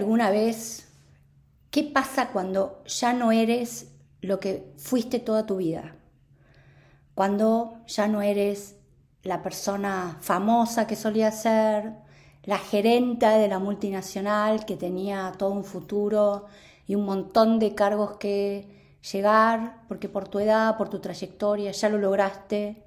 alguna 0.00 0.30
vez 0.30 0.88
qué 1.70 1.84
pasa 1.84 2.30
cuando 2.30 2.82
ya 2.86 3.12
no 3.12 3.32
eres 3.32 3.92
lo 4.22 4.40
que 4.40 4.72
fuiste 4.78 5.18
toda 5.18 5.44
tu 5.44 5.56
vida? 5.56 5.94
Cuando 7.14 7.82
ya 7.86 8.08
no 8.08 8.22
eres 8.22 8.76
la 9.22 9.42
persona 9.42 10.16
famosa 10.22 10.86
que 10.86 10.96
solía 10.96 11.30
ser, 11.30 11.92
la 12.44 12.56
gerenta 12.56 13.36
de 13.36 13.48
la 13.48 13.58
multinacional 13.58 14.64
que 14.64 14.76
tenía 14.76 15.32
todo 15.36 15.50
un 15.50 15.64
futuro 15.64 16.46
y 16.86 16.94
un 16.94 17.04
montón 17.04 17.58
de 17.58 17.74
cargos 17.74 18.16
que 18.16 18.96
llegar, 19.12 19.82
porque 19.86 20.08
por 20.08 20.28
tu 20.28 20.38
edad, 20.38 20.78
por 20.78 20.88
tu 20.88 21.00
trayectoria, 21.00 21.72
ya 21.72 21.90
lo 21.90 21.98
lograste. 21.98 22.82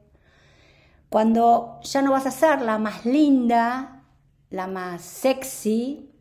Cuando 1.09 1.79
ya 1.83 2.01
no 2.01 2.11
vas 2.11 2.25
a 2.25 2.31
ser 2.31 2.61
la 2.63 2.79
más 2.79 3.05
linda, 3.05 4.03
la 4.49 4.65
más 4.65 5.03
sexy, 5.03 6.12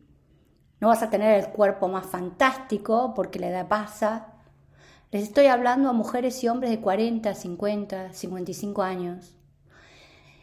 no 0.83 0.89
vas 0.89 1.01
a 1.01 1.09
tener 1.09 1.39
el 1.39 1.49
cuerpo 1.49 1.87
más 1.87 2.05
fantástico 2.07 3.13
porque 3.15 3.39
la 3.39 3.47
edad 3.47 3.69
pasa. 3.69 4.33
Les 5.11 5.23
estoy 5.23 5.45
hablando 5.45 5.87
a 5.87 5.93
mujeres 5.93 6.43
y 6.43 6.49
hombres 6.49 6.71
de 6.71 6.81
40, 6.81 7.33
50, 7.33 8.11
55 8.11 8.81
años, 8.81 9.33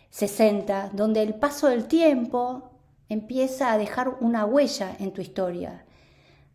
60, 0.08 0.92
donde 0.94 1.22
el 1.22 1.34
paso 1.34 1.68
del 1.68 1.86
tiempo 1.88 2.70
empieza 3.10 3.70
a 3.70 3.76
dejar 3.76 4.16
una 4.22 4.46
huella 4.46 4.96
en 4.98 5.12
tu 5.12 5.20
historia, 5.20 5.84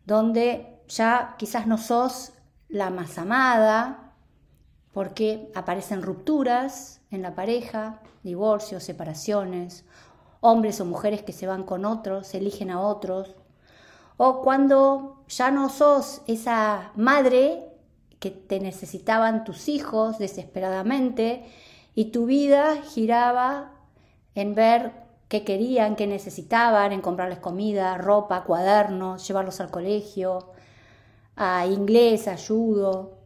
donde 0.04 0.82
ya 0.88 1.36
quizás 1.38 1.68
no 1.68 1.78
sos 1.78 2.32
la 2.68 2.90
más 2.90 3.18
amada, 3.18 4.14
porque 4.90 5.52
aparecen 5.54 6.02
rupturas 6.02 7.02
en 7.12 7.22
la 7.22 7.36
pareja, 7.36 8.00
divorcios, 8.24 8.82
separaciones, 8.82 9.84
hombres 10.40 10.80
o 10.80 10.84
mujeres 10.84 11.22
que 11.22 11.32
se 11.32 11.46
van 11.46 11.62
con 11.62 11.84
otros, 11.84 12.34
eligen 12.34 12.72
a 12.72 12.80
otros, 12.80 13.36
o 14.16 14.42
cuando 14.42 15.24
ya 15.28 15.50
no 15.50 15.68
sos 15.68 16.22
esa 16.26 16.92
madre 16.96 17.68
que 18.18 18.30
te 18.30 18.60
necesitaban 18.60 19.44
tus 19.44 19.68
hijos 19.68 20.18
desesperadamente 20.18 21.44
y 21.94 22.06
tu 22.06 22.26
vida 22.26 22.76
giraba 22.82 23.72
en 24.34 24.54
ver 24.54 24.92
qué 25.28 25.44
querían, 25.44 25.96
qué 25.96 26.06
necesitaban, 26.06 26.92
en 26.92 27.00
comprarles 27.00 27.38
comida, 27.38 27.96
ropa, 27.98 28.44
cuadernos, 28.44 29.26
llevarlos 29.26 29.60
al 29.60 29.70
colegio, 29.70 30.52
a 31.34 31.66
inglés, 31.66 32.28
a 32.28 32.36
judo. 32.36 33.18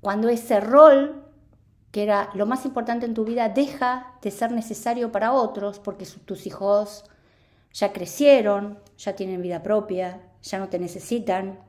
Cuando 0.00 0.28
ese 0.28 0.60
rol, 0.60 1.24
que 1.90 2.02
era 2.02 2.30
lo 2.34 2.46
más 2.46 2.64
importante 2.64 3.06
en 3.06 3.14
tu 3.14 3.24
vida, 3.24 3.48
deja 3.48 4.14
de 4.22 4.30
ser 4.30 4.52
necesario 4.52 5.10
para 5.10 5.32
otros 5.32 5.78
porque 5.78 6.06
tus 6.06 6.46
hijos 6.46 7.04
ya 7.72 7.92
crecieron, 7.92 8.78
ya 8.96 9.14
tienen 9.14 9.42
vida 9.42 9.62
propia, 9.62 10.22
ya 10.42 10.58
no 10.58 10.68
te 10.68 10.78
necesitan. 10.78 11.60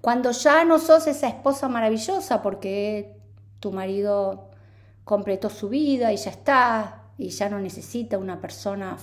Cuando 0.00 0.32
ya 0.32 0.64
no 0.64 0.78
sos 0.78 1.06
esa 1.06 1.28
esposa 1.28 1.68
maravillosa 1.68 2.42
porque 2.42 3.16
tu 3.60 3.72
marido 3.72 4.50
completó 5.04 5.50
su 5.50 5.68
vida 5.68 6.12
y 6.12 6.16
ya 6.16 6.30
está, 6.30 7.02
y 7.18 7.28
ya 7.28 7.48
no 7.48 7.60
necesita 7.60 8.18
una 8.18 8.40
persona 8.40 8.96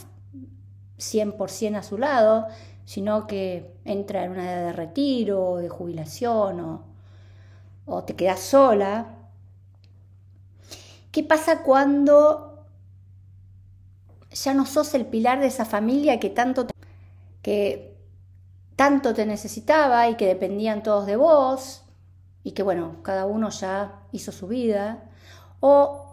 100% 0.98 1.78
a 1.78 1.84
su 1.84 1.98
lado, 1.98 2.48
sino 2.86 3.28
que 3.28 3.76
entra 3.86 4.24
en 4.24 4.32
una 4.32 4.52
edad 4.52 4.66
de 4.66 4.74
retiro 4.74 5.58
de 5.58 5.70
jubilación 5.70 6.60
o, 6.60 6.86
o 7.86 8.04
te 8.04 8.16
quedas 8.16 8.40
sola. 8.40 9.16
¿Qué 11.12 11.24
pasa 11.24 11.64
cuando 11.64 12.49
ya 14.32 14.54
no 14.54 14.66
sos 14.66 14.94
el 14.94 15.06
pilar 15.06 15.40
de 15.40 15.48
esa 15.48 15.66
familia 15.66 16.20
que 16.20 16.30
tanto 16.30 16.66
te, 16.68 16.74
que 17.42 17.98
tanto 18.76 19.14
te 19.14 19.26
necesitaba 19.26 20.10
y 20.10 20.16
que 20.16 20.28
dependían 20.28 20.84
todos 20.84 21.06
de 21.06 21.16
vos 21.16 21.84
y 22.44 22.52
que 22.52 22.64
bueno, 22.64 22.98
cada 23.04 23.26
uno 23.26 23.50
ya 23.50 24.02
hizo 24.12 24.32
su 24.32 24.48
vida? 24.48 25.04
O 25.60 26.06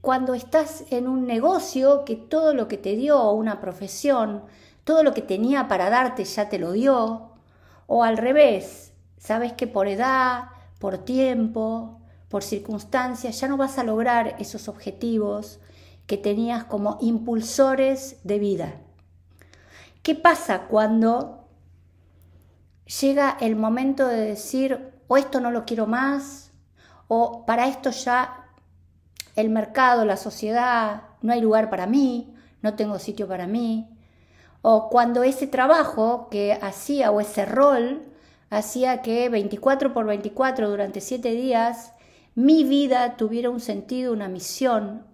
cuando 0.00 0.34
estás 0.34 0.84
en 0.90 1.06
un 1.06 1.26
negocio 1.26 2.04
que 2.04 2.16
todo 2.16 2.54
lo 2.54 2.66
que 2.68 2.76
te 2.76 2.96
dio 2.96 3.30
una 3.30 3.60
profesión 3.60 4.42
todo 4.84 5.02
lo 5.02 5.14
que 5.14 5.22
tenía 5.22 5.68
para 5.68 5.90
darte 5.90 6.24
ya 6.24 6.48
te 6.48 6.58
lo 6.58 6.72
dio, 6.72 7.30
o 7.86 8.04
al 8.04 8.16
revés, 8.16 8.92
sabes 9.18 9.52
que 9.52 9.66
por 9.66 9.86
edad, 9.86 10.46
por 10.78 10.98
tiempo, 10.98 12.00
por 12.28 12.42
circunstancias, 12.42 13.40
ya 13.40 13.48
no 13.48 13.56
vas 13.56 13.78
a 13.78 13.84
lograr 13.84 14.36
esos 14.38 14.68
objetivos 14.68 15.60
tenías 16.16 16.64
como 16.64 16.98
impulsores 17.00 18.18
de 18.24 18.38
vida. 18.38 18.74
¿Qué 20.02 20.14
pasa 20.14 20.66
cuando 20.68 21.48
llega 23.00 23.36
el 23.40 23.56
momento 23.56 24.06
de 24.06 24.20
decir, 24.20 24.92
o 25.08 25.16
esto 25.16 25.40
no 25.40 25.50
lo 25.50 25.64
quiero 25.64 25.86
más, 25.86 26.50
o 27.08 27.44
para 27.46 27.68
esto 27.68 27.90
ya 27.90 28.46
el 29.36 29.48
mercado, 29.48 30.04
la 30.04 30.16
sociedad, 30.16 31.04
no 31.22 31.32
hay 31.32 31.40
lugar 31.40 31.70
para 31.70 31.86
mí, 31.86 32.34
no 32.62 32.74
tengo 32.74 32.98
sitio 32.98 33.28
para 33.28 33.46
mí, 33.46 33.88
o 34.60 34.88
cuando 34.90 35.22
ese 35.22 35.46
trabajo 35.46 36.28
que 36.30 36.52
hacía 36.52 37.10
o 37.10 37.20
ese 37.20 37.44
rol 37.44 38.02
hacía 38.50 39.02
que 39.02 39.28
24 39.28 39.92
por 39.92 40.06
24 40.06 40.68
durante 40.68 41.00
7 41.00 41.30
días 41.30 41.92
mi 42.34 42.64
vida 42.64 43.16
tuviera 43.16 43.50
un 43.50 43.60
sentido, 43.60 44.12
una 44.12 44.28
misión, 44.28 45.04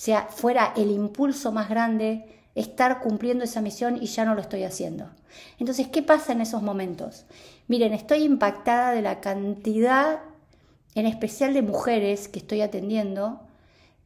sea, 0.00 0.28
fuera 0.30 0.72
el 0.76 0.92
impulso 0.92 1.50
más 1.50 1.68
grande 1.68 2.24
estar 2.54 3.00
cumpliendo 3.00 3.42
esa 3.42 3.60
misión 3.60 3.98
y 4.00 4.06
ya 4.06 4.24
no 4.24 4.36
lo 4.36 4.40
estoy 4.40 4.62
haciendo. 4.62 5.10
Entonces, 5.58 5.88
¿qué 5.88 6.02
pasa 6.02 6.32
en 6.32 6.40
esos 6.40 6.62
momentos? 6.62 7.26
Miren, 7.66 7.92
estoy 7.92 8.22
impactada 8.22 8.92
de 8.92 9.02
la 9.02 9.20
cantidad, 9.20 10.20
en 10.94 11.06
especial 11.06 11.52
de 11.52 11.62
mujeres 11.62 12.28
que 12.28 12.38
estoy 12.38 12.60
atendiendo, 12.60 13.40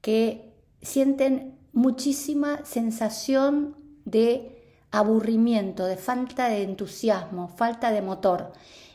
que 0.01 0.53
sienten 0.81 1.59
muchísima 1.75 2.65
sensación 2.65 3.77
de 4.07 4.65
aburrimiento, 4.91 5.85
de 5.85 5.99
falta 5.99 6.49
de 6.49 6.63
entusiasmo, 6.63 7.49
falta 7.49 7.91
de 7.91 8.01
motor. 8.01 8.53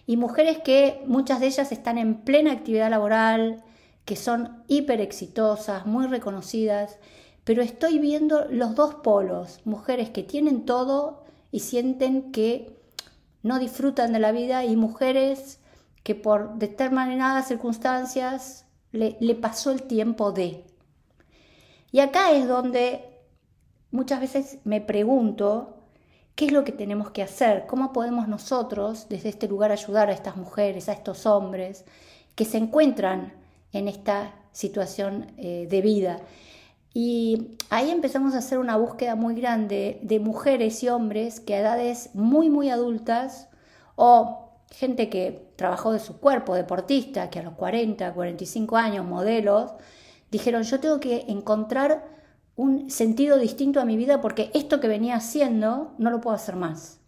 Y 0.08 0.18
mujeres 0.18 0.60
que 0.64 1.04
muchas 1.06 1.40
de 1.42 1.48
ellas 1.48 1.72
están 1.72 1.98
en 1.98 2.16
plena 2.22 2.54
actividad 2.54 2.90
laboral, 2.90 3.64
que 4.08 4.16
son 4.16 4.64
hiper 4.70 5.02
exitosas, 5.02 5.86
muy 5.86 6.08
reconocidas, 6.08 6.98
pero 7.44 7.62
estoy 7.62 8.00
viendo 8.00 8.46
los 8.50 8.74
dos 8.74 8.96
polos, 8.96 9.60
mujeres 9.66 10.12
que 10.12 10.24
tienen 10.24 10.66
todo 10.66 11.26
y 11.52 11.60
sienten 11.60 12.32
que 12.32 12.80
no 13.44 13.60
disfrutan 13.60 14.14
de 14.14 14.20
la 14.20 14.32
vida 14.32 14.64
y 14.64 14.78
mujeres 14.78 15.60
que 16.04 16.16
por 16.16 16.58
determinadas 16.58 17.50
circunstancias 17.50 18.66
le, 18.94 19.18
le 19.20 19.36
pasó 19.36 19.72
el 19.72 19.84
tiempo 19.84 20.32
de. 20.32 20.64
Y 21.92 22.00
acá 22.00 22.32
es 22.32 22.48
donde 22.48 23.04
muchas 23.92 24.22
veces 24.22 24.60
me 24.64 24.80
pregunto 24.80 25.74
¿Qué 26.34 26.46
es 26.46 26.52
lo 26.52 26.64
que 26.64 26.72
tenemos 26.72 27.10
que 27.10 27.24
hacer? 27.24 27.66
¿Cómo 27.66 27.92
podemos 27.92 28.28
nosotros 28.28 29.08
desde 29.10 29.30
este 29.30 29.48
lugar 29.48 29.72
ayudar 29.72 30.10
a 30.10 30.14
estas 30.14 30.38
mujeres, 30.38 30.88
a 30.88 30.94
estos 30.94 31.26
hombres 31.26 31.84
que 32.36 32.46
se 32.46 32.60
encuentran 32.60 33.34
en 33.74 33.88
esta 33.88 34.34
situación 34.52 35.32
eh, 35.38 35.68
de 35.70 35.82
vida? 35.82 36.20
Y 36.94 37.58
ahí 37.70 37.92
empezamos 37.92 38.34
a 38.34 38.40
hacer 38.40 38.58
una 38.58 38.76
búsqueda 38.76 39.16
muy 39.16 39.36
grande 39.36 40.00
de 40.02 40.20
mujeres 40.20 40.82
y 40.84 40.90
hombres 40.90 41.40
que 41.40 41.54
a 41.54 41.60
edades 41.60 42.10
muy, 42.16 42.50
muy 42.50 42.70
adultas 42.70 43.50
o 43.96 44.50
gente 44.72 45.10
que 45.10 45.52
trabajó 45.56 45.92
de 45.92 46.00
su 46.00 46.20
cuerpo, 46.20 46.56
deportista, 46.56 47.30
que 47.30 47.40
a 47.40 47.44
los 47.44 47.54
40, 47.54 48.14
45 48.14 48.78
años, 48.78 49.06
modelos, 49.06 49.74
dijeron, 50.32 50.64
yo 50.64 50.80
tengo 50.80 51.00
que 51.00 51.26
encontrar 51.28 52.06
un 52.56 52.90
sentido 52.90 53.38
distinto 53.38 53.80
a 53.80 53.86
mi 53.86 53.98
vida 53.98 54.20
porque 54.20 54.50
esto 54.54 54.80
que 54.80 54.88
venía 54.88 55.16
haciendo 55.16 55.94
no 55.98 56.10
lo 56.10 56.20
puedo 56.22 56.36
hacer 56.36 56.56
más. 56.56 57.00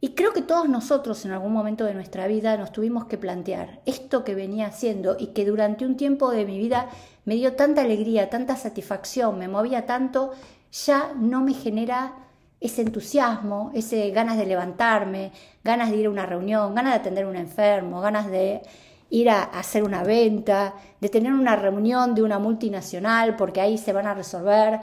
Y 0.00 0.10
creo 0.10 0.32
que 0.32 0.42
todos 0.42 0.68
nosotros 0.68 1.24
en 1.24 1.32
algún 1.32 1.52
momento 1.52 1.84
de 1.84 1.94
nuestra 1.94 2.26
vida 2.26 2.56
nos 2.56 2.70
tuvimos 2.70 3.06
que 3.06 3.16
plantear 3.16 3.80
esto 3.86 4.24
que 4.24 4.34
venía 4.34 4.66
haciendo 4.66 5.16
y 5.18 5.28
que 5.28 5.46
durante 5.46 5.86
un 5.86 5.96
tiempo 5.96 6.30
de 6.30 6.44
mi 6.44 6.58
vida 6.58 6.88
me 7.24 7.36
dio 7.36 7.54
tanta 7.54 7.80
alegría, 7.80 8.28
tanta 8.28 8.56
satisfacción, 8.56 9.38
me 9.38 9.48
movía 9.48 9.86
tanto, 9.86 10.32
ya 10.70 11.12
no 11.18 11.40
me 11.40 11.54
genera 11.54 12.12
ese 12.60 12.82
entusiasmo, 12.82 13.70
ese 13.74 14.10
ganas 14.10 14.36
de 14.36 14.46
levantarme, 14.46 15.32
ganas 15.64 15.90
de 15.90 15.96
ir 15.96 16.06
a 16.06 16.10
una 16.10 16.26
reunión, 16.26 16.74
ganas 16.74 16.92
de 16.92 17.00
atender 17.00 17.24
a 17.24 17.28
un 17.28 17.36
enfermo, 17.36 18.00
ganas 18.00 18.30
de 18.30 18.62
ir 19.08 19.30
a 19.30 19.44
hacer 19.44 19.82
una 19.82 20.02
venta, 20.02 20.74
de 21.00 21.08
tener 21.08 21.32
una 21.32 21.56
reunión 21.56 22.14
de 22.14 22.22
una 22.22 22.38
multinacional, 22.38 23.36
porque 23.36 23.60
ahí 23.60 23.78
se 23.78 23.92
van 23.92 24.06
a 24.06 24.14
resolver 24.14 24.80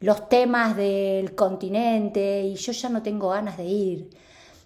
los 0.00 0.28
temas 0.28 0.76
del 0.76 1.34
continente 1.34 2.42
y 2.42 2.54
yo 2.56 2.72
ya 2.72 2.88
no 2.88 3.02
tengo 3.02 3.30
ganas 3.30 3.56
de 3.56 3.64
ir. 3.64 4.10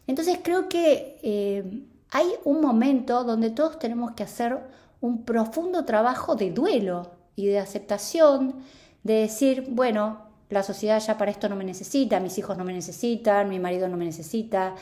Entonces 0.08 0.40
creo 0.43 0.69
que 0.69 1.20
eh, 1.22 1.84
hay 2.10 2.26
un 2.44 2.62
momento 2.62 3.22
donde 3.25 3.50
todos 3.50 3.78
tenemos 3.78 4.12
que 4.12 4.22
hacer 4.22 4.58
un 5.02 5.25
profundo 5.25 5.84
trabajo 5.84 6.34
de 6.34 6.50
duelo 6.50 7.10
y 7.37 7.46
de 7.46 7.58
aceptación, 7.58 8.56
de 9.05 9.14
decir, 9.14 9.66
bueno, 9.69 10.22
la 10.49 10.62
sociedad 10.62 10.99
ya 10.99 11.19
para 11.19 11.31
esto 11.31 11.50
no 11.50 11.56
me 11.56 11.64
necesita, 11.64 12.20
mis 12.20 12.38
hijos 12.38 12.56
no 12.56 12.64
me 12.64 12.72
necesitan, 12.72 13.50
mi 13.50 13.60
marido 13.60 13.87
no 13.87 13.99
me 13.99 14.06
necesita, 14.06 14.75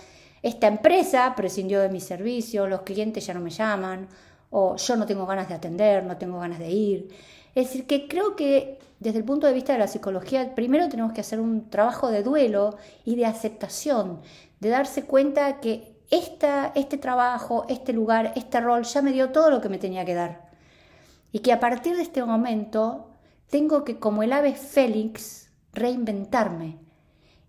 esta 0.43 0.69
empresa 0.69 1.35
prescindió 1.37 1.81
de 1.81 1.89
mis 1.89 2.05
servicios, 2.05 2.71
los 2.71 2.83
clientes 2.83 3.27
ya 3.27 3.35
no 3.35 3.41
me 3.41 3.51
llaman, 3.51 4.07
o 4.51 4.77
yo 4.77 4.95
no 4.95 5.07
tengo 5.07 5.27
ganas 5.27 5.49
de 5.49 5.55
atender, 5.55 6.05
no 6.05 6.17
tengo 6.17 6.39
ganas 6.39 6.61
de 6.61 6.71
ir. 6.71 7.09
Es 7.53 7.67
decir, 7.67 7.87
que 7.89 8.07
creo 8.07 8.37
que 8.37 8.79
desde 9.01 9.19
el 9.19 9.25
punto 9.25 9.47
de 9.47 9.53
vista 9.53 9.73
de 9.73 9.79
la 9.79 9.89
psicología, 9.89 10.55
primero 10.55 10.89
tenemos 10.89 11.13
que 11.13 11.21
hacer 11.21 11.41
un 11.41 11.69
trabajo 11.69 12.11
de 12.11 12.23
duelo 12.23 12.77
y 13.05 13.17
de 13.17 13.27
aceptación, 13.27 14.21
de 14.61 14.69
darse 14.69 15.05
cuenta 15.05 15.61
que 15.61 15.97
esta, 16.11 16.73
este 16.75 16.99
trabajo, 16.99 17.65
este 17.69 17.93
lugar, 17.93 18.33
este 18.37 18.61
rol 18.61 18.85
ya 18.85 19.03
me 19.03 19.13
dio 19.13 19.31
todo 19.31 19.51
lo 19.51 19.61
que 19.61 19.69
me 19.69 19.79
tenía 19.79 20.05
que 20.05 20.15
dar. 20.15 20.51
Y 21.33 21.41
que 21.41 21.53
a 21.53 21.61
partir 21.61 21.97
de 21.97 22.03
este 22.03 22.25
momento 22.25 23.11
tengo 23.51 23.85
que, 23.85 23.99
como 23.99 24.23
el 24.23 24.33
ave 24.33 24.55
félix, 24.55 25.51
reinventarme. 25.73 26.79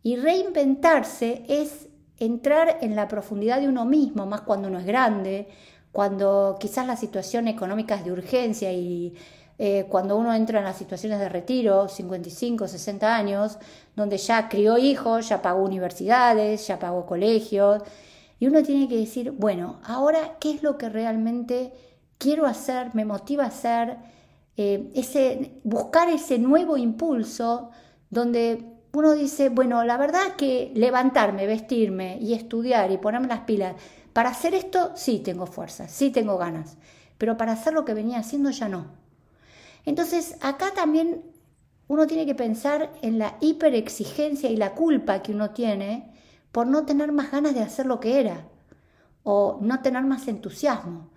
Y 0.04 0.16
reinventarse 0.16 1.44
es 1.48 1.88
entrar 2.20 2.80
en 2.82 2.96
la 2.96 3.08
profundidad 3.08 3.62
de 3.62 3.68
uno 3.68 3.86
mismo, 3.86 4.26
más 4.26 4.42
cuando 4.42 4.68
uno 4.68 4.80
es 4.80 4.86
grande, 4.86 5.48
cuando 5.92 6.58
quizás 6.60 6.86
la 6.86 6.96
situación 6.96 7.48
económica 7.48 7.96
es 7.96 8.06
de 8.06 8.12
urgencia 8.12 8.72
y 8.72 9.16
eh, 9.60 9.88
cuando 9.90 10.18
uno 10.18 10.34
entra 10.34 10.60
en 10.60 10.66
las 10.66 10.78
situaciones 10.78 11.20
de 11.20 11.30
retiro, 11.30 11.88
55, 11.88 12.68
60 12.68 13.16
años, 13.16 13.58
donde 13.96 14.18
ya 14.18 14.50
crió 14.50 14.78
hijos, 14.78 15.30
ya 15.30 15.42
pagó 15.42 15.64
universidades, 15.64 16.68
ya 16.68 16.78
pagó 16.78 17.06
colegios, 17.06 17.82
y 18.40 18.48
uno 18.48 18.62
tiene 18.62 18.88
que 18.88 18.98
decir, 18.98 19.32
bueno, 19.32 19.80
ahora, 19.84 20.38
¿qué 20.40 20.52
es 20.52 20.64
lo 20.64 20.78
que 20.78 20.90
realmente 20.90 21.74
quiero 22.20 22.46
hacer, 22.46 22.94
me 22.94 23.06
motiva 23.06 23.46
a 23.46 23.48
hacer? 23.48 23.98
Eh, 24.58 24.92
ese, 24.96 25.60
buscar 25.64 26.10
ese 26.10 26.38
nuevo 26.38 26.78
impulso 26.78 27.72
donde 28.10 28.64
uno 28.94 29.14
dice, 29.14 29.50
bueno, 29.50 29.84
la 29.84 29.98
verdad 29.98 30.36
que 30.38 30.72
levantarme, 30.76 31.46
vestirme 31.46 32.18
y 32.20 32.34
estudiar 32.34 32.92
y 32.92 32.98
ponerme 32.98 33.28
las 33.28 33.42
pilas, 33.42 33.76
para 34.14 34.30
hacer 34.30 34.56
esto 34.56 34.92
sí 34.96 35.20
tengo 35.20 35.46
fuerza, 35.46 35.88
sí 35.88 36.10
tengo 36.12 36.38
ganas, 36.38 36.78
pero 37.18 37.38
para 37.38 37.54
hacer 37.54 37.74
lo 37.74 37.86
que 37.86 37.94
venía 37.94 38.20
haciendo 38.20 38.50
ya 38.52 38.70
no. 38.70 39.07
Entonces, 39.88 40.36
acá 40.42 40.74
también 40.76 41.24
uno 41.88 42.08
tiene 42.08 42.26
que 42.26 42.36
pensar 42.36 42.92
en 43.02 43.18
la 43.18 43.38
hiperexigencia 43.40 44.50
y 44.50 44.58
la 44.58 44.76
culpa 44.76 45.22
que 45.22 45.32
uno 45.32 45.52
tiene 45.52 46.12
por 46.52 46.68
no 46.68 46.86
tener 46.86 47.14
más 47.14 47.32
ganas 47.32 47.56
de 47.56 47.62
hacer 47.62 47.86
lo 47.86 48.02
que 48.02 48.20
era 48.20 48.50
o 49.24 49.60
no 49.62 49.82
tener 49.82 50.04
más 50.04 50.28
entusiasmo. 50.28 51.10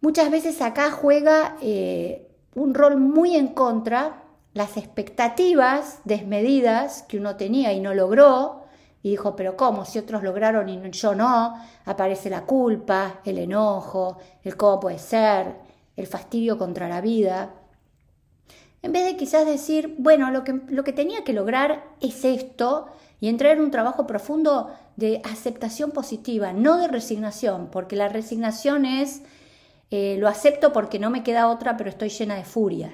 Muchas 0.00 0.28
veces 0.32 0.60
acá 0.60 0.90
juega 0.90 1.56
eh, 1.62 2.28
un 2.56 2.74
rol 2.74 2.96
muy 2.96 3.36
en 3.36 3.54
contra 3.54 4.24
las 4.54 4.76
expectativas 4.76 6.00
desmedidas 6.04 7.04
que 7.04 7.18
uno 7.18 7.36
tenía 7.36 7.72
y 7.72 7.78
no 7.78 7.94
logró, 7.94 8.64
y 9.04 9.10
dijo, 9.10 9.36
pero 9.36 9.56
¿cómo? 9.56 9.84
Si 9.84 10.00
otros 10.00 10.24
lograron 10.24 10.68
y 10.68 10.90
yo 10.90 11.14
no, 11.14 11.54
aparece 11.84 12.28
la 12.28 12.44
culpa, 12.44 13.20
el 13.24 13.38
enojo, 13.38 14.18
el 14.42 14.56
cómo 14.56 14.80
puede 14.80 14.98
ser, 14.98 15.71
el 15.96 16.06
fastidio 16.06 16.58
contra 16.58 16.88
la 16.88 17.00
vida. 17.00 17.54
En 18.82 18.92
vez 18.92 19.04
de 19.04 19.16
quizás 19.16 19.46
decir, 19.46 19.94
bueno, 19.98 20.30
lo 20.30 20.44
que, 20.44 20.60
lo 20.68 20.84
que 20.84 20.92
tenía 20.92 21.24
que 21.24 21.32
lograr 21.32 21.84
es 22.00 22.24
esto 22.24 22.86
y 23.20 23.28
entrar 23.28 23.52
en 23.52 23.62
un 23.62 23.70
trabajo 23.70 24.06
profundo 24.06 24.72
de 24.96 25.22
aceptación 25.24 25.92
positiva, 25.92 26.52
no 26.52 26.76
de 26.78 26.88
resignación, 26.88 27.68
porque 27.70 27.94
la 27.94 28.08
resignación 28.08 28.84
es, 28.84 29.22
eh, 29.90 30.16
lo 30.18 30.28
acepto 30.28 30.72
porque 30.72 30.98
no 30.98 31.10
me 31.10 31.22
queda 31.22 31.48
otra, 31.48 31.76
pero 31.76 31.90
estoy 31.90 32.08
llena 32.08 32.34
de 32.34 32.44
furia. 32.44 32.92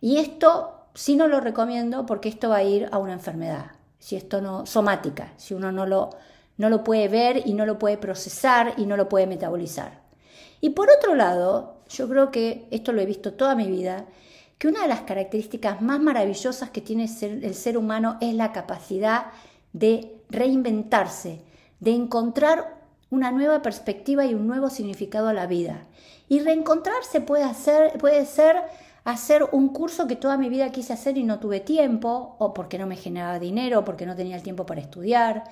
Y 0.00 0.18
esto 0.18 0.86
sí 0.94 1.16
no 1.16 1.26
lo 1.26 1.40
recomiendo 1.40 2.06
porque 2.06 2.28
esto 2.28 2.48
va 2.48 2.56
a 2.56 2.62
ir 2.62 2.88
a 2.92 2.98
una 2.98 3.12
enfermedad, 3.12 3.72
si 3.98 4.16
esto 4.16 4.40
no, 4.40 4.66
somática, 4.66 5.32
si 5.36 5.54
uno 5.54 5.72
no 5.72 5.84
lo, 5.84 6.10
no 6.56 6.70
lo 6.70 6.84
puede 6.84 7.08
ver 7.08 7.42
y 7.44 7.54
no 7.54 7.66
lo 7.66 7.78
puede 7.78 7.98
procesar 7.98 8.74
y 8.76 8.86
no 8.86 8.96
lo 8.96 9.08
puede 9.08 9.26
metabolizar. 9.26 10.00
Y 10.60 10.70
por 10.70 10.90
otro 10.90 11.14
lado, 11.14 11.79
yo 11.90 12.08
creo 12.08 12.30
que 12.30 12.66
esto 12.70 12.92
lo 12.92 13.00
he 13.00 13.06
visto 13.06 13.34
toda 13.34 13.54
mi 13.54 13.66
vida, 13.66 14.06
que 14.58 14.68
una 14.68 14.82
de 14.82 14.88
las 14.88 15.02
características 15.02 15.82
más 15.82 16.00
maravillosas 16.00 16.70
que 16.70 16.80
tiene 16.80 17.08
el 17.20 17.54
ser 17.54 17.76
humano 17.76 18.16
es 18.20 18.34
la 18.34 18.52
capacidad 18.52 19.26
de 19.72 20.16
reinventarse, 20.28 21.40
de 21.80 21.92
encontrar 21.92 22.78
una 23.10 23.32
nueva 23.32 23.62
perspectiva 23.62 24.24
y 24.24 24.34
un 24.34 24.46
nuevo 24.46 24.70
significado 24.70 25.28
a 25.28 25.32
la 25.32 25.46
vida. 25.46 25.86
Y 26.28 26.40
reencontrarse 26.40 27.20
puede, 27.20 27.42
hacer, 27.42 27.98
puede 27.98 28.24
ser 28.24 28.56
hacer 29.04 29.48
un 29.50 29.70
curso 29.70 30.06
que 30.06 30.14
toda 30.14 30.36
mi 30.36 30.48
vida 30.48 30.70
quise 30.70 30.92
hacer 30.92 31.18
y 31.18 31.24
no 31.24 31.40
tuve 31.40 31.60
tiempo, 31.60 32.36
o 32.38 32.54
porque 32.54 32.78
no 32.78 32.86
me 32.86 32.96
generaba 32.96 33.38
dinero, 33.38 33.84
porque 33.84 34.06
no 34.06 34.14
tenía 34.14 34.36
el 34.36 34.42
tiempo 34.42 34.66
para 34.66 34.80
estudiar. 34.80 35.44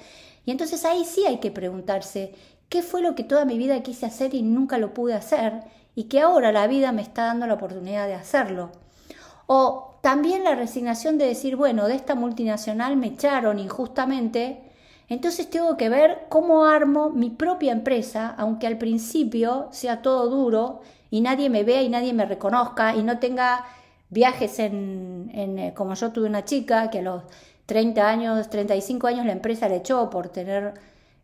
Y 0.45 0.51
entonces 0.51 0.85
ahí 0.85 1.05
sí 1.05 1.25
hay 1.27 1.39
que 1.39 1.51
preguntarse, 1.51 2.35
¿qué 2.69 2.83
fue 2.83 3.03
lo 3.03 3.15
que 3.15 3.25
toda 3.25 3.45
mi 3.45 3.59
vida 3.59 3.83
quise 3.83 4.07
hacer 4.07 4.35
y 4.35 4.43
nunca 4.43 4.79
lo 4.79 4.95
pude 4.95 5.15
hacer? 5.15 5.63
Y 5.99 6.05
que 6.05 6.21
ahora 6.21 6.53
la 6.53 6.69
vida 6.69 6.93
me 6.93 7.03
está 7.03 7.25
dando 7.25 7.49
la 7.49 7.55
oportunidad 7.55 8.07
de 8.07 8.15
hacerlo. 8.15 8.71
O 9.49 9.99
también 10.01 10.45
la 10.45 10.55
resignación 10.55 11.19
de 11.19 11.27
decir, 11.27 11.57
bueno, 11.57 11.89
de 11.89 11.97
esta 11.97 12.15
multinacional 12.15 12.97
me 12.97 13.09
echaron 13.09 13.59
injustamente, 13.59 14.63
entonces 15.09 15.51
tengo 15.51 15.77
que 15.77 15.89
ver 15.89 16.27
cómo 16.29 16.67
armo 16.67 17.11
mi 17.11 17.31
propia 17.31 17.73
empresa, 17.73 18.33
aunque 18.39 18.69
al 18.69 18.79
principio 18.79 19.71
sea 19.73 20.01
todo 20.01 20.31
duro 20.31 20.83
y 21.11 21.21
nadie 21.21 21.51
me 21.51 21.65
vea 21.65 21.83
y 21.83 21.89
nadie 21.89 22.13
me 22.13 22.27
reconozca 22.27 22.95
y 22.95 23.03
no 23.03 23.19
tenga 23.19 23.65
viajes 24.09 24.61
en, 24.61 25.33
eh, 25.35 25.73
como 25.75 25.95
yo 25.95 26.13
tuve 26.13 26.29
una 26.29 26.45
chica 26.45 26.91
que 26.91 27.01
a 27.01 27.03
los 27.03 27.25
30 27.67 28.09
años, 28.09 28.49
35 28.49 29.09
años 29.09 29.27
la 29.27 29.33
empresa 29.33 29.69
le 29.69 29.79
echó 29.79 30.09
por 30.11 30.29
tener 30.29 30.75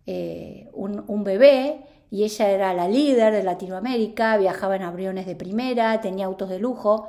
eh, 0.04 0.68
un, 0.72 1.04
un 1.06 1.22
bebé 1.22 1.93
y 2.14 2.22
ella 2.22 2.48
era 2.48 2.74
la 2.74 2.86
líder 2.86 3.32
de 3.32 3.42
Latinoamérica, 3.42 4.36
viajaba 4.36 4.76
en 4.76 4.82
aviones 4.82 5.26
de 5.26 5.34
primera, 5.34 6.00
tenía 6.00 6.26
autos 6.26 6.48
de 6.48 6.60
lujo. 6.60 7.08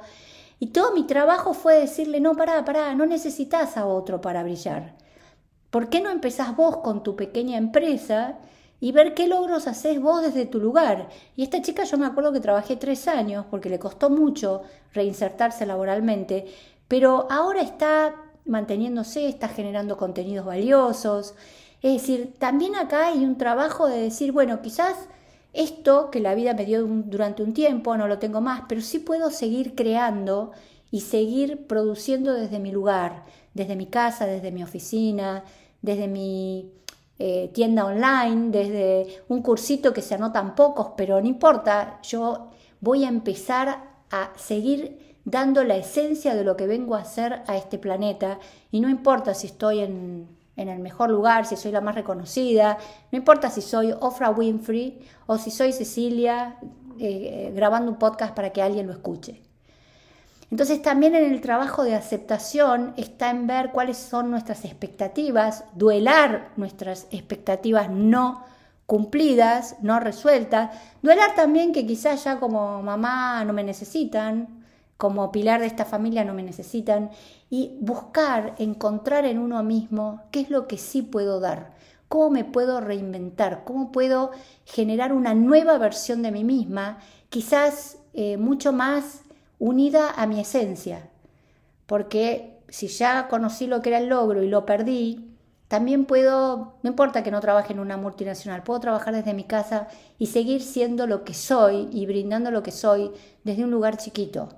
Y 0.60 0.70
todo 0.72 0.94
mi 0.94 1.06
trabajo 1.06 1.54
fue 1.54 1.76
decirle, 1.76 2.20
no, 2.20 2.36
pará, 2.36 2.66
pará, 2.66 2.96
no 2.96 3.06
necesitas 3.06 3.78
a 3.78 3.86
otro 3.86 4.20
para 4.20 4.42
brillar. 4.42 4.96
¿Por 5.70 5.90
qué 5.90 6.02
no 6.02 6.10
empezás 6.10 6.56
vos 6.56 6.78
con 6.78 7.04
tu 7.04 7.16
pequeña 7.16 7.60
empresa 7.60 8.40
y 8.80 8.94
ver 8.94 9.14
qué 9.14 9.28
logros 9.28 9.68
haces 9.68 10.02
vos 10.02 10.24
desde 10.24 10.48
tu 10.48 10.60
lugar? 10.60 11.08
Y 11.36 11.44
esta 11.44 11.62
chica 11.62 11.84
yo 11.84 12.00
me 12.00 12.08
acuerdo 12.08 12.34
que 12.34 12.40
trabajé 12.40 12.76
tres 12.76 13.08
años 13.08 13.46
porque 13.52 13.70
le 13.70 13.78
costó 13.78 14.10
mucho 14.10 14.64
reinsertarse 14.92 15.68
laboralmente, 15.68 16.48
pero 16.88 17.28
ahora 17.30 17.62
está 17.62 18.16
manteniéndose, 18.46 19.28
está 19.28 19.50
generando 19.50 19.98
contenidos 19.98 20.48
valiosos, 20.48 21.36
es 21.86 22.02
decir, 22.02 22.34
también 22.40 22.76
acá 22.76 23.10
hay 23.10 23.24
un 23.24 23.38
trabajo 23.38 23.86
de 23.88 24.02
decir, 24.02 24.32
bueno, 24.32 24.60
quizás 24.64 24.96
esto 25.54 26.10
que 26.10 26.20
la 26.20 26.34
vida 26.34 26.56
me 26.56 26.66
dio 26.66 26.84
durante 26.84 27.44
un 27.44 27.54
tiempo 27.54 27.96
no 27.96 28.08
lo 28.08 28.18
tengo 28.18 28.42
más, 28.42 28.64
pero 28.68 28.82
sí 28.82 28.98
puedo 28.98 29.30
seguir 29.30 29.76
creando 29.76 30.52
y 30.90 31.02
seguir 31.02 31.68
produciendo 31.68 32.34
desde 32.34 32.58
mi 32.58 32.72
lugar, 32.72 33.26
desde 33.54 33.76
mi 33.76 33.86
casa, 33.86 34.26
desde 34.26 34.52
mi 34.52 34.64
oficina, 34.64 35.44
desde 35.84 36.08
mi 36.08 36.72
eh, 37.20 37.52
tienda 37.54 37.86
online, 37.86 38.50
desde 38.50 39.22
un 39.28 39.44
cursito 39.44 39.94
que 39.94 40.02
se 40.02 40.16
anotan 40.16 40.56
pocos, 40.56 40.94
pero 40.98 41.22
no 41.22 41.28
importa, 41.28 42.00
yo 42.02 42.50
voy 42.82 43.06
a 43.06 43.10
empezar 43.10 43.84
a 44.10 44.32
seguir 44.38 45.20
dando 45.24 45.64
la 45.64 45.78
esencia 45.78 46.34
de 46.34 46.46
lo 46.46 46.58
que 46.58 46.66
vengo 46.66 46.96
a 46.96 47.02
hacer 47.02 47.44
a 47.46 47.56
este 47.56 47.78
planeta 47.78 48.40
y 48.72 48.80
no 48.80 48.90
importa 48.90 49.36
si 49.36 49.46
estoy 49.46 49.82
en 49.82 50.35
en 50.58 50.70
el 50.70 50.80
mejor 50.80 51.10
lugar, 51.10 51.46
si 51.46 51.56
soy 51.56 51.72
la 51.72 51.82
más 51.82 51.96
reconocida, 51.96 52.78
no 53.12 53.18
importa 53.18 53.50
si 53.50 53.62
soy 53.62 53.94
Ofra 54.00 54.30
Winfrey 54.30 55.00
o 55.28 55.38
si 55.38 55.52
soy 55.52 55.74
Cecilia 55.74 56.58
eh, 57.00 57.52
grabando 57.54 57.92
un 57.92 57.98
podcast 57.98 58.34
para 58.34 58.52
que 58.52 58.62
alguien 58.62 58.88
lo 58.88 58.94
escuche. 58.94 59.42
Entonces 60.52 60.82
también 60.82 61.16
en 61.16 61.32
el 61.32 61.42
trabajo 61.42 61.84
de 61.84 61.96
aceptación 61.96 62.94
está 62.98 63.30
en 63.30 63.48
ver 63.48 63.72
cuáles 63.72 63.98
son 63.98 64.32
nuestras 64.32 64.64
expectativas, 64.64 65.66
duelar 65.74 66.52
nuestras 66.56 67.08
expectativas 67.12 67.90
no 67.90 68.46
cumplidas, 68.86 69.76
no 69.82 70.00
resueltas, 70.00 70.70
duelar 71.02 71.34
también 71.36 71.74
que 71.74 71.86
quizás 71.86 72.24
ya 72.24 72.40
como 72.40 72.82
mamá 72.84 73.44
no 73.44 73.52
me 73.52 73.64
necesitan, 73.64 74.64
como 74.98 75.32
pilar 75.32 75.60
de 75.60 75.68
esta 75.68 75.86
familia 75.86 76.24
no 76.24 76.34
me 76.34 76.44
necesitan 76.44 77.10
y 77.50 77.78
buscar, 77.82 78.56
encontrar 78.60 79.26
en 79.26 79.40
uno 79.40 79.62
mismo 79.64 80.24
qué 80.32 80.42
es 80.42 80.50
lo 80.50 80.68
que 80.68 80.78
sí 80.78 81.02
puedo 81.02 81.40
dar, 81.40 81.74
cómo 82.08 82.30
me 82.30 82.46
puedo 82.46 82.80
reinventar, 82.80 83.64
cómo 83.66 83.92
puedo 83.92 84.32
generar 84.64 85.12
una 85.14 85.34
nueva 85.34 85.78
versión 85.78 86.22
de 86.22 86.32
mí 86.32 86.44
misma, 86.44 87.00
quizás 87.30 87.98
eh, 88.14 88.38
mucho 88.38 88.72
más 88.72 89.24
unida 89.60 90.12
a 90.12 90.28
mi 90.28 90.40
esencia, 90.40 91.10
porque 91.88 92.58
si 92.70 92.88
ya 92.88 93.28
conocí 93.28 93.68
lo 93.68 93.82
que 93.82 93.90
era 93.90 94.00
el 94.00 94.08
logro 94.08 94.44
y 94.44 94.48
lo 94.48 94.66
perdí, 94.66 95.32
también 95.68 96.06
puedo, 96.06 96.76
no 96.84 96.90
importa 96.90 97.24
que 97.24 97.32
no 97.32 97.42
trabaje 97.42 97.74
en 97.74 97.80
una 97.80 97.98
multinacional, 97.98 98.64
puedo 98.64 98.80
trabajar 98.80 99.14
desde 99.14 99.34
mi 99.34 99.44
casa 99.44 99.88
y 100.18 100.28
seguir 100.28 100.62
siendo 100.62 101.08
lo 101.08 101.24
que 101.26 101.34
soy 101.34 101.90
y 101.92 102.06
brindando 102.06 102.52
lo 102.52 102.64
que 102.64 102.72
soy 102.72 103.12
desde 103.44 103.64
un 103.64 103.72
lugar 103.72 103.98
chiquito 103.98 104.50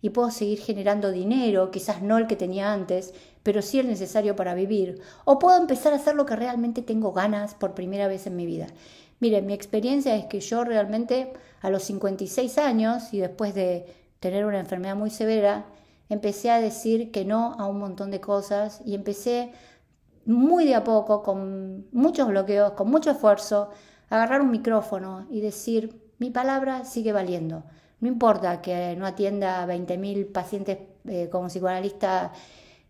y 0.00 0.10
puedo 0.10 0.30
seguir 0.30 0.60
generando 0.60 1.10
dinero, 1.10 1.70
quizás 1.70 2.02
no 2.02 2.18
el 2.18 2.26
que 2.26 2.36
tenía 2.36 2.72
antes, 2.72 3.14
pero 3.42 3.62
sí 3.62 3.78
el 3.78 3.88
necesario 3.88 4.36
para 4.36 4.54
vivir. 4.54 5.00
O 5.24 5.38
puedo 5.38 5.58
empezar 5.58 5.92
a 5.92 5.96
hacer 5.96 6.14
lo 6.14 6.26
que 6.26 6.36
realmente 6.36 6.82
tengo 6.82 7.12
ganas 7.12 7.54
por 7.54 7.74
primera 7.74 8.06
vez 8.08 8.26
en 8.26 8.36
mi 8.36 8.46
vida. 8.46 8.66
Miren, 9.20 9.46
mi 9.46 9.52
experiencia 9.52 10.14
es 10.14 10.26
que 10.26 10.40
yo 10.40 10.64
realmente 10.64 11.32
a 11.60 11.70
los 11.70 11.82
56 11.84 12.58
años 12.58 13.12
y 13.12 13.18
después 13.18 13.54
de 13.54 13.86
tener 14.20 14.44
una 14.44 14.60
enfermedad 14.60 14.96
muy 14.96 15.10
severa, 15.10 15.66
empecé 16.08 16.50
a 16.50 16.60
decir 16.60 17.10
que 17.10 17.24
no 17.24 17.54
a 17.58 17.66
un 17.66 17.78
montón 17.78 18.10
de 18.10 18.20
cosas 18.20 18.80
y 18.84 18.94
empecé 18.94 19.52
muy 20.24 20.66
de 20.66 20.74
a 20.74 20.84
poco, 20.84 21.22
con 21.22 21.86
muchos 21.90 22.28
bloqueos, 22.28 22.72
con 22.72 22.90
mucho 22.90 23.10
esfuerzo, 23.10 23.70
a 24.10 24.16
agarrar 24.16 24.42
un 24.42 24.50
micrófono 24.50 25.26
y 25.30 25.40
decir, 25.40 26.00
mi 26.18 26.30
palabra 26.30 26.84
sigue 26.84 27.12
valiendo. 27.12 27.64
No 28.00 28.08
importa 28.08 28.62
que 28.62 28.94
no 28.96 29.06
atienda 29.06 29.62
a 29.62 29.66
20.000 29.66 30.30
pacientes 30.32 30.78
eh, 31.06 31.28
como 31.30 31.48
psicoanalista 31.48 32.32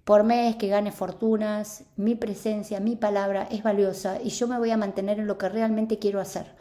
por 0.04 0.24
mes, 0.24 0.56
que 0.56 0.68
gane 0.68 0.90
fortunas, 0.90 1.84
mi 1.96 2.14
presencia, 2.14 2.80
mi 2.80 2.96
palabra 2.96 3.46
es 3.50 3.62
valiosa 3.62 4.18
y 4.22 4.30
yo 4.30 4.48
me 4.48 4.58
voy 4.58 4.70
a 4.70 4.76
mantener 4.76 5.18
en 5.18 5.26
lo 5.26 5.36
que 5.36 5.48
realmente 5.48 5.98
quiero 5.98 6.20
hacer. 6.20 6.54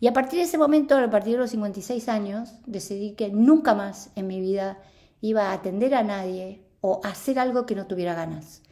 Y 0.00 0.08
a 0.08 0.12
partir 0.12 0.40
de 0.40 0.46
ese 0.46 0.58
momento, 0.58 0.96
a 0.96 1.10
partir 1.10 1.34
de 1.34 1.38
los 1.38 1.50
56 1.50 2.08
años, 2.08 2.54
decidí 2.66 3.12
que 3.12 3.30
nunca 3.30 3.74
más 3.74 4.10
en 4.16 4.26
mi 4.26 4.40
vida 4.40 4.78
iba 5.20 5.50
a 5.50 5.52
atender 5.52 5.94
a 5.94 6.02
nadie 6.02 6.60
o 6.80 7.00
hacer 7.04 7.38
algo 7.38 7.66
que 7.66 7.76
no 7.76 7.86
tuviera 7.86 8.14
ganas, 8.14 8.62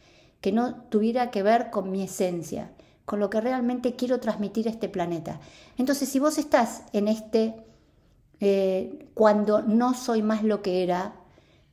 que 0.41 0.51
no 0.51 0.75
tuviera 0.89 1.31
que 1.31 1.41
ver 1.41 1.69
con 1.69 1.89
mi 1.89 2.03
esencia, 2.03 2.71
con 3.05 3.21
lo 3.21 3.29
que 3.29 3.39
realmente 3.39 3.95
quiero 3.95 4.19
transmitir 4.19 4.67
a 4.67 4.71
este 4.71 4.89
planeta. 4.89 5.39
Entonces, 5.77 6.09
si 6.09 6.19
vos 6.19 6.37
estás 6.37 6.83
en 6.91 7.07
este, 7.07 7.55
eh, 8.41 9.07
cuando 9.13 9.61
no 9.61 9.93
soy 9.93 10.23
más 10.23 10.43
lo 10.43 10.61
que 10.61 10.83
era, 10.83 11.13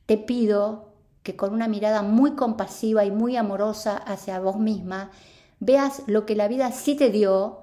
te 0.05 0.17
pido 0.17 0.93
que 1.23 1.35
con 1.35 1.53
una 1.53 1.67
mirada 1.67 2.03
muy 2.03 2.35
compasiva 2.35 3.05
y 3.05 3.11
muy 3.11 3.35
amorosa 3.35 3.97
hacia 3.97 4.39
vos 4.39 4.57
misma, 4.57 5.11
veas 5.59 6.03
lo 6.05 6.25
que 6.25 6.35
la 6.35 6.47
vida 6.47 6.71
sí 6.71 6.95
te 6.95 7.09
dio 7.09 7.61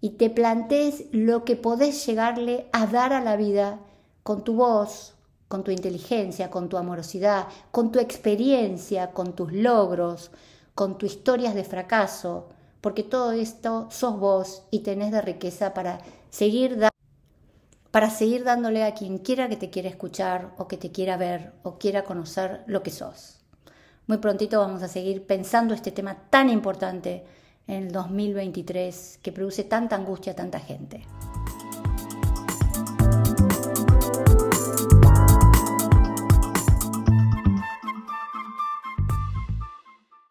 y 0.00 0.10
te 0.10 0.30
plantees 0.30 1.04
lo 1.12 1.44
que 1.44 1.56
podés 1.56 2.04
llegarle 2.06 2.68
a 2.72 2.86
dar 2.86 3.12
a 3.12 3.20
la 3.20 3.36
vida 3.36 3.80
con 4.22 4.44
tu 4.44 4.54
voz, 4.54 5.14
con 5.48 5.62
tu 5.62 5.70
inteligencia, 5.70 6.50
con 6.50 6.68
tu 6.68 6.76
amorosidad, 6.76 7.46
con 7.70 7.92
tu 7.92 7.98
experiencia, 7.98 9.12
con 9.12 9.34
tus 9.34 9.52
logros, 9.52 10.30
con 10.74 10.96
tus 10.96 11.12
historias 11.12 11.54
de 11.54 11.64
fracaso, 11.64 12.48
porque 12.80 13.02
todo 13.02 13.32
esto 13.32 13.88
sos 13.90 14.18
vos 14.18 14.62
y 14.70 14.80
tenés 14.80 15.12
de 15.12 15.20
riqueza 15.20 15.74
para 15.74 16.00
seguir 16.30 16.78
dando 16.78 16.97
para 17.98 18.10
seguir 18.10 18.44
dándole 18.44 18.84
a 18.84 18.94
quien 18.94 19.18
quiera 19.18 19.48
que 19.48 19.56
te 19.56 19.70
quiera 19.70 19.88
escuchar 19.88 20.52
o 20.56 20.68
que 20.68 20.76
te 20.76 20.92
quiera 20.92 21.16
ver 21.16 21.54
o 21.64 21.78
quiera 21.78 22.04
conocer 22.04 22.62
lo 22.68 22.84
que 22.84 22.92
sos. 22.92 23.40
Muy 24.06 24.18
prontito 24.18 24.60
vamos 24.60 24.84
a 24.84 24.86
seguir 24.86 25.26
pensando 25.26 25.74
este 25.74 25.90
tema 25.90 26.16
tan 26.30 26.48
importante 26.48 27.24
en 27.66 27.86
el 27.86 27.90
2023 27.90 29.18
que 29.20 29.32
produce 29.32 29.64
tanta 29.64 29.96
angustia 29.96 30.30
a 30.30 30.36
tanta 30.36 30.60
gente. 30.60 31.02